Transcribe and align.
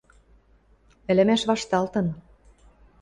«Ӹлӹмӓш 1.11 1.41
вашталтын. 1.49 2.07